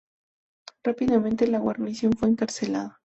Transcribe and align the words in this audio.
Rápidamente 0.83 1.45
la 1.47 1.59
guarnición 1.59 2.13
fue 2.13 2.29
encarcelada. 2.29 2.99